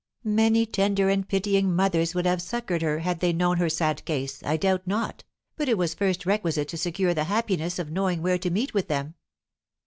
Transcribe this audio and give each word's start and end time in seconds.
Many 0.23 0.65
tender 0.65 1.09
and 1.09 1.29
pitying 1.29 1.75
mothers 1.75 2.15
would 2.15 2.25
have 2.25 2.41
succoured 2.41 2.81
her 2.81 2.99
had 3.01 3.19
they 3.19 3.31
known 3.31 3.57
her 3.57 3.69
sad 3.69 4.03
case, 4.03 4.41
I 4.41 4.57
doubt 4.57 4.87
not, 4.87 5.23
but 5.55 5.69
it 5.69 5.77
was 5.77 5.93
first 5.93 6.25
requisite 6.25 6.69
to 6.69 6.77
secure 6.77 7.13
the 7.13 7.25
happiness 7.25 7.77
of 7.77 7.91
knowing 7.91 8.23
where 8.23 8.39
to 8.39 8.49
meet 8.49 8.73
with 8.73 8.87
them. 8.87 9.13